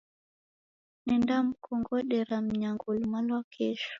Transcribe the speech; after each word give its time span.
Nendamkongodera 1.07 2.35
mnyango 2.45 2.87
luma 2.99 3.19
lwa 3.27 3.41
kesho. 3.53 3.89